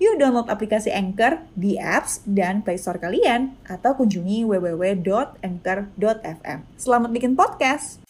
[0.00, 6.58] Yuk download aplikasi Anchor di apps dan Play Store kalian atau kunjungi www.anchor.fm.
[6.80, 8.00] Selamat bikin podcast.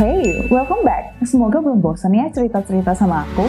[0.00, 1.12] Hey, welcome back.
[1.28, 3.44] Semoga belum bosan ya cerita-cerita sama aku.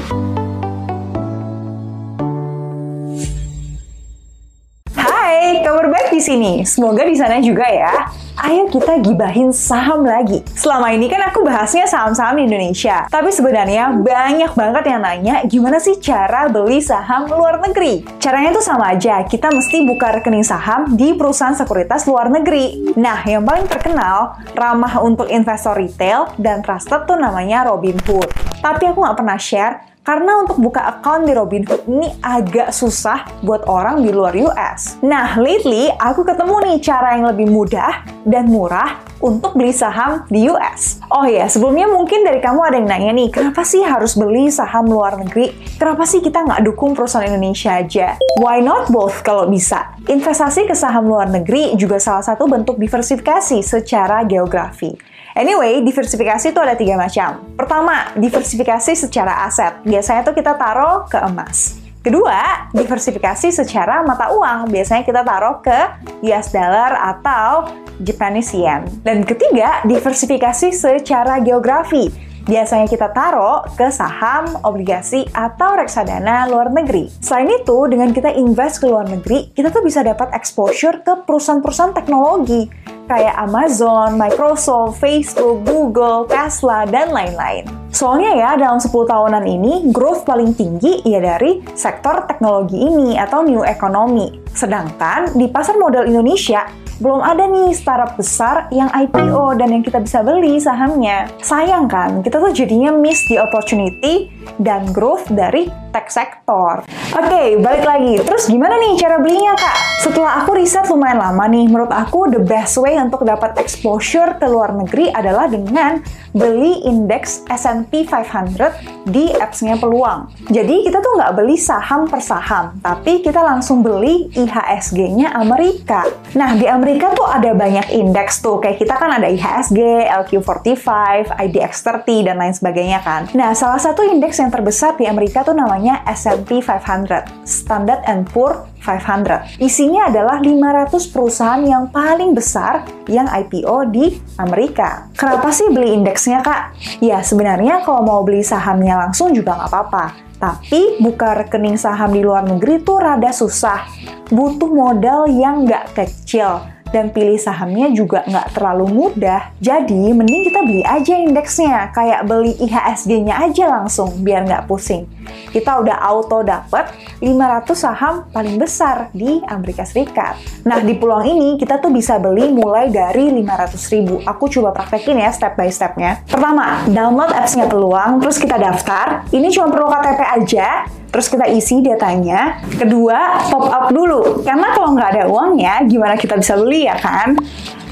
[5.72, 6.54] Kabar baik di sini.
[6.68, 8.12] Semoga di sana juga ya.
[8.36, 10.44] Ayo kita gibahin saham lagi.
[10.52, 13.08] Selama ini kan aku bahasnya saham-saham di Indonesia.
[13.08, 18.04] Tapi sebenarnya banyak banget yang nanya gimana sih cara beli saham luar negeri.
[18.20, 19.24] Caranya tuh sama aja.
[19.24, 22.92] Kita mesti buka rekening saham di perusahaan sekuritas luar negeri.
[23.00, 28.28] Nah, yang paling terkenal, ramah untuk investor retail dan trusted tuh namanya Robinhood.
[28.60, 33.70] Tapi aku nggak pernah share karena untuk buka account di Robinhood ini agak susah buat
[33.70, 34.98] orang di luar US.
[35.06, 40.50] Nah, lately aku ketemu nih cara yang lebih mudah dan murah untuk beli saham di
[40.50, 40.98] US.
[41.14, 44.90] Oh ya, sebelumnya mungkin dari kamu ada yang nanya nih, kenapa sih harus beli saham
[44.90, 45.54] luar negeri?
[45.78, 48.18] Kenapa sih kita nggak dukung perusahaan Indonesia aja?
[48.42, 49.94] Why not both kalau bisa?
[50.10, 55.12] Investasi ke saham luar negeri juga salah satu bentuk diversifikasi secara geografi.
[55.32, 57.40] Anyway, diversifikasi itu ada tiga macam.
[57.56, 59.80] Pertama, diversifikasi secara aset.
[59.88, 61.80] Biasanya tuh kita taruh ke emas.
[62.02, 64.74] Kedua, diversifikasi secara mata uang.
[64.74, 65.80] Biasanya kita taruh ke
[66.26, 67.70] US dollar atau
[68.02, 68.90] Japanese yen.
[69.06, 72.31] Dan ketiga, diversifikasi secara geografi.
[72.42, 77.06] Biasanya kita taruh ke saham, obligasi, atau reksadana luar negeri.
[77.22, 81.94] Selain itu, dengan kita invest ke luar negeri, kita tuh bisa dapat exposure ke perusahaan-perusahaan
[81.94, 82.66] teknologi
[83.12, 87.68] kayak Amazon, Microsoft, Facebook, Google, Tesla, dan lain-lain.
[87.92, 93.44] Soalnya ya, dalam 10 tahunan ini, growth paling tinggi ya dari sektor teknologi ini atau
[93.44, 94.40] new economy.
[94.56, 96.64] Sedangkan di pasar modal Indonesia,
[97.02, 101.26] belum ada nih startup besar yang IPO dan yang kita bisa beli sahamnya.
[101.42, 104.30] Sayang kan, kita tuh jadinya miss the opportunity
[104.62, 106.88] dan growth dari tech sector.
[107.12, 108.24] Oke, okay, balik lagi.
[108.24, 109.76] Terus gimana nih cara belinya, Kak?
[110.02, 114.48] Setelah aku riset lumayan lama nih, menurut aku the best way untuk dapat exposure ke
[114.50, 116.02] luar negeri adalah dengan
[116.32, 120.32] beli indeks S&P 500 di apps-nya Peluang.
[120.48, 126.08] Jadi kita tuh nggak beli saham per saham, tapi kita langsung beli IHSG-nya Amerika.
[126.38, 130.88] Nah, di Amerika tuh ada banyak indeks tuh, kayak kita kan ada IHSG, LQ45,
[131.36, 133.28] IDX30, dan lain sebagainya kan.
[133.36, 139.62] Nah, salah satu indeks yang terbesar di Amerika tuh namanya S&P 500, Standard Poor 500.
[139.62, 144.06] Isinya adalah 500 perusahaan yang paling besar yang IPO di
[144.38, 145.10] Amerika.
[145.18, 146.78] Kenapa sih beli indeksnya, Kak?
[147.02, 150.06] Ya, sebenarnya kalau mau beli sahamnya langsung juga nggak apa-apa.
[150.42, 153.86] Tapi buka rekening saham di luar negeri tuh rada susah.
[154.34, 159.52] Butuh modal yang nggak kecil dan pilih sahamnya juga nggak terlalu mudah.
[159.64, 165.08] Jadi, mending kita beli aja indeksnya, kayak beli IHSG-nya aja langsung, biar nggak pusing.
[165.52, 166.92] Kita udah auto dapet
[167.24, 170.38] 500 saham paling besar di Amerika Serikat.
[170.68, 174.20] Nah, di peluang ini kita tuh bisa beli mulai dari 500 ribu.
[174.28, 176.24] Aku coba praktekin ya step by stepnya.
[176.28, 179.24] Pertama, download apps-nya peluang, terus kita daftar.
[179.32, 180.68] Ini cuma perlu KTP aja,
[181.12, 182.64] terus kita isi datanya.
[182.80, 184.42] Kedua, top up dulu.
[184.42, 187.36] Karena kalau nggak ada uangnya, gimana kita bisa beli ya kan?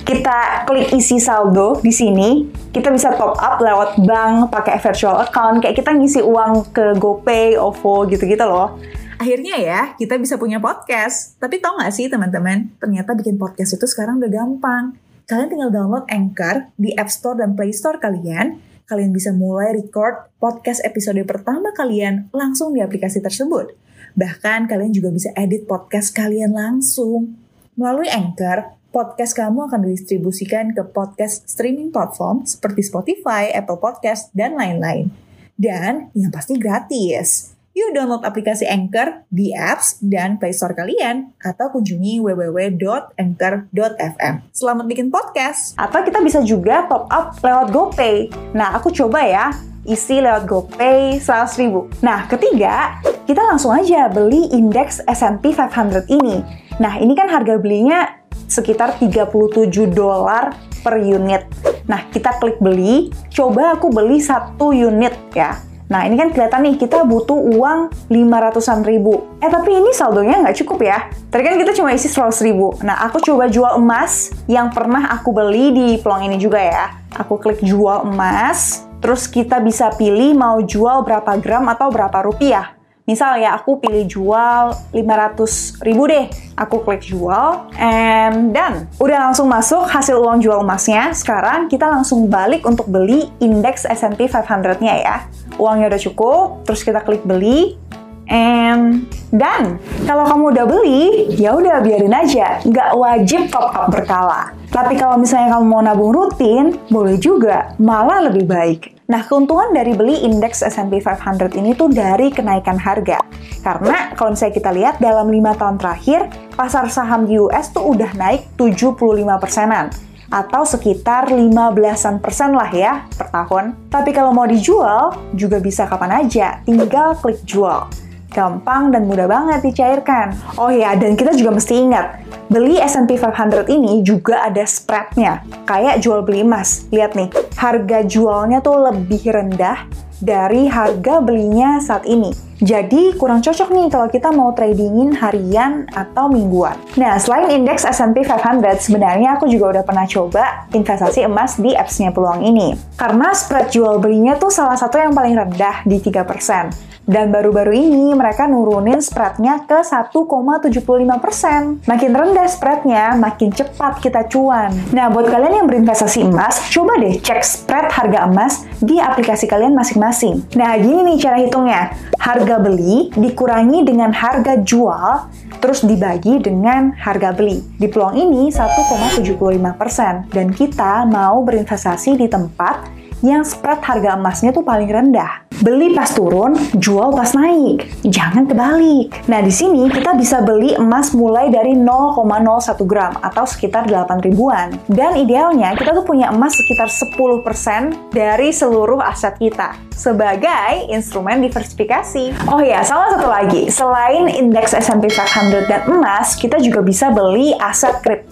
[0.07, 5.61] Kita klik isi saldo di sini, kita bisa top up lewat bank, pakai virtual account,
[5.61, 8.81] kayak kita ngisi uang ke GoPay, OVO, gitu-gitu loh.
[9.19, 11.37] Akhirnya ya, kita bisa punya podcast.
[11.37, 14.97] Tapi tau gak sih teman-teman, ternyata bikin podcast itu sekarang udah gampang.
[15.29, 18.57] Kalian tinggal download Anchor di App Store dan Play Store kalian,
[18.89, 23.77] kalian bisa mulai record podcast episode pertama kalian langsung di aplikasi tersebut.
[24.17, 27.37] Bahkan kalian juga bisa edit podcast kalian langsung.
[27.77, 34.57] Melalui Anchor, podcast kamu akan didistribusikan ke podcast streaming platform seperti Spotify, Apple Podcast, dan
[34.57, 35.13] lain-lain.
[35.53, 37.58] Dan yang pasti gratis.
[37.79, 44.51] Yuk download aplikasi Anchor di apps dan Play Store kalian atau kunjungi www.anchor.fm.
[44.51, 45.79] Selamat bikin podcast.
[45.79, 48.35] Atau kita bisa juga top up lewat GoPay.
[48.51, 49.55] Nah, aku coba ya
[49.87, 51.87] isi lewat GoPay 100 ribu.
[52.03, 56.43] Nah, ketiga, kita langsung aja beli indeks S&P 500 ini.
[56.83, 58.11] Nah, ini kan harga belinya
[58.51, 60.51] sekitar 37 dolar
[60.83, 61.47] per unit.
[61.87, 66.75] Nah, kita klik beli, coba aku beli satu unit ya Nah, ini kan kelihatan nih,
[66.77, 69.25] kita butuh uang 500-an ribu.
[69.41, 71.09] Eh, tapi ini saldonya nggak cukup ya.
[71.33, 72.77] Tadi kan kita cuma isi 100 ribu.
[72.85, 76.85] Nah, aku coba jual emas yang pernah aku beli di peluang ini juga ya.
[77.17, 82.78] Aku klik jual emas, terus kita bisa pilih mau jual berapa gram atau berapa rupiah.
[83.09, 86.29] Misal ya, aku pilih jual 500 ribu deh.
[86.53, 88.85] Aku klik jual, and done.
[89.01, 91.09] Udah langsung masuk hasil uang jual emasnya.
[91.17, 95.25] Sekarang kita langsung balik untuk beli indeks S&P 500-nya ya.
[95.57, 97.81] Uangnya udah cukup, terus kita klik beli,
[98.29, 99.81] and done.
[100.05, 104.53] Kalau kamu udah beli, ya udah biarin aja, nggak wajib top up berkala.
[104.69, 108.98] Tapi kalau misalnya kamu mau nabung rutin, boleh juga, malah lebih baik.
[109.09, 113.17] Nah, keuntungan dari beli indeks S&P 500 ini tuh dari kenaikan harga.
[113.65, 118.13] Karena kalau misalnya kita lihat dalam 5 tahun terakhir, pasar saham di US tuh udah
[118.13, 118.93] naik 75
[119.41, 119.89] persenan
[120.29, 123.89] atau sekitar 15-an persen lah ya per tahun.
[123.89, 127.89] Tapi kalau mau dijual, juga bisa kapan aja, tinggal klik jual.
[128.29, 130.37] Gampang dan mudah banget dicairkan.
[130.53, 135.45] Oh ya, dan kita juga mesti ingat, beli S&P 500 ini juga ada spreadnya.
[135.69, 136.89] Kayak jual beli emas.
[136.89, 139.85] Lihat nih, harga jualnya tuh lebih rendah
[140.19, 142.48] dari harga belinya saat ini.
[142.59, 146.75] Jadi kurang cocok nih kalau kita mau tradingin harian atau mingguan.
[146.99, 152.11] Nah, selain indeks S&P 500, sebenarnya aku juga udah pernah coba investasi emas di apps-nya
[152.11, 152.75] Peluang ini.
[152.99, 156.89] Karena spread jual belinya tuh salah satu yang paling rendah di 3%.
[157.09, 161.89] Dan baru-baru ini mereka nurunin spreadnya ke 1,75%.
[161.89, 164.69] Makin rendah spreadnya, makin cepat kita cuan.
[164.93, 169.73] Nah, buat kalian yang berinvestasi emas, coba deh cek spread harga emas di aplikasi kalian
[169.73, 170.45] masing-masing.
[170.53, 171.97] Nah, gini nih cara hitungnya.
[172.21, 175.29] Harga beli dikurangi dengan harga jual,
[175.61, 177.61] terus dibagi dengan harga beli.
[177.77, 180.33] Di peluang ini 1,75%.
[180.33, 185.47] Dan kita mau berinvestasi di tempat yang spread harga emasnya tuh paling rendah.
[185.59, 187.83] Beli pas turun, jual pas naik.
[188.07, 189.11] Jangan kebalik.
[189.27, 194.71] Nah, di sini kita bisa beli emas mulai dari 0,01 gram atau sekitar 8 ribuan.
[194.87, 202.47] Dan idealnya kita tuh punya emas sekitar 10% dari seluruh aset kita sebagai instrumen diversifikasi.
[202.47, 203.67] Oh ya, sama satu lagi.
[203.67, 208.28] Selain indeks S&P 500 dan emas, kita juga bisa beli aset kripto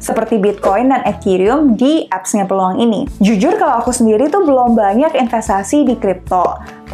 [0.00, 3.06] seperti Bitcoin dan Ethereum di apps-nya peluang ini.
[3.20, 6.44] Jujur kalau aku sendiri tuh belum banyak investasi di kripto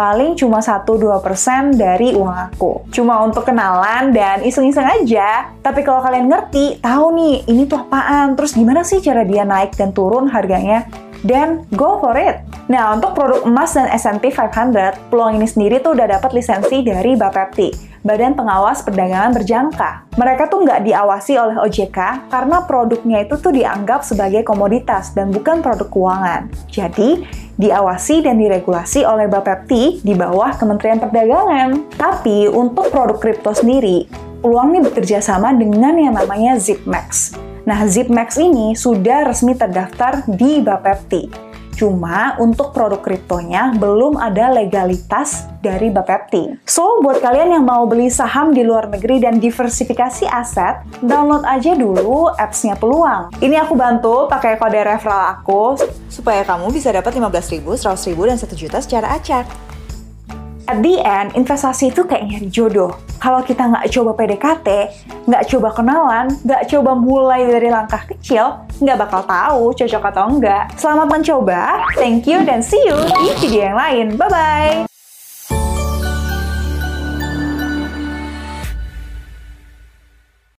[0.00, 2.88] paling cuma 1-2% dari uang aku.
[2.88, 5.52] Cuma untuk kenalan dan iseng-iseng aja.
[5.60, 9.76] Tapi kalau kalian ngerti, tahu nih ini tuh apaan, terus gimana sih cara dia naik
[9.76, 10.88] dan turun harganya,
[11.20, 12.40] dan go for it.
[12.70, 17.18] Nah, untuk produk emas dan S&P 500, peluang ini sendiri tuh udah dapat lisensi dari
[17.18, 20.08] Bapepti, Badan Pengawas Perdagangan Berjangka.
[20.16, 25.60] Mereka tuh nggak diawasi oleh OJK karena produknya itu tuh dianggap sebagai komoditas dan bukan
[25.60, 26.48] produk keuangan.
[26.72, 27.28] Jadi,
[27.60, 31.92] diawasi dan diregulasi oleh Bapepti di bawah Kementerian Perdagangan.
[32.00, 34.08] Tapi untuk produk kripto sendiri,
[34.40, 37.36] peluang ini bekerja sama dengan yang namanya Zipmax.
[37.68, 41.49] Nah, Zipmax ini sudah resmi terdaftar di Bapepti.
[41.80, 46.60] Cuma untuk produk kriptonya belum ada legalitas dari Bapepti.
[46.68, 51.72] So, buat kalian yang mau beli saham di luar negeri dan diversifikasi aset, download aja
[51.72, 53.32] dulu apps-nya Peluang.
[53.40, 55.80] Ini aku bantu pakai kode referral aku
[56.12, 59.69] supaya kamu bisa dapat 15.000, 100.000, dan 1 juta secara acak.
[60.70, 62.94] At the end, investasi itu kayak nyari jodoh.
[63.18, 64.68] Kalau kita nggak coba PDKT,
[65.26, 70.70] nggak coba kenalan, nggak coba mulai dari langkah kecil, nggak bakal tahu cocok atau enggak.
[70.78, 74.06] Selamat mencoba, thank you, dan see you di video yang lain.
[74.14, 74.89] Bye-bye!